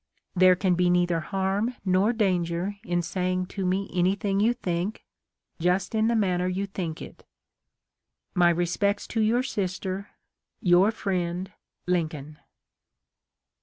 [0.35, 5.05] There can be neither harm nor danger in saying to me anything you think,
[5.59, 7.23] just in the manner you think it."
[8.33, 10.07] My respects to your sister."
[10.73, 11.51] Your friend,"
[11.85, 12.39] Lincoln."